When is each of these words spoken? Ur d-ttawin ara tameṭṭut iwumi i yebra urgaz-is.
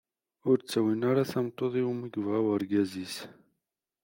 Ur 0.49 0.57
d-ttawin 0.59 1.01
ara 1.09 1.29
tameṭṭut 1.31 1.73
iwumi 1.81 2.05
i 2.07 2.09
yebra 2.13 2.39
urgaz-is. 2.53 3.15